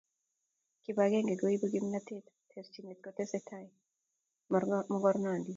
[0.83, 3.65] Kipakenge koipu kimnatet ,terchinet kotesei
[4.91, 5.49] mokornondit